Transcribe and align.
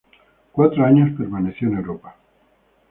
Cuatro 0.51 0.83
años 0.83 1.15
permaneció 1.15 1.67
en 1.67 1.75
Europa. 1.77 2.15